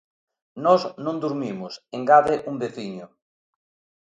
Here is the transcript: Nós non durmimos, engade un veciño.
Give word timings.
Nós 0.65 0.81
non 1.05 1.19
durmimos, 1.23 1.73
engade 1.97 2.35
un 2.49 2.55
veciño. 2.63 3.05